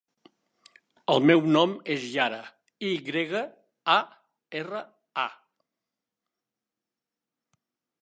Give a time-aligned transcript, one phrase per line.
[1.15, 2.39] El meu nom és Yara:
[2.89, 3.43] i grega,
[3.99, 4.01] a,
[4.63, 4.83] erra,
[5.27, 5.29] a.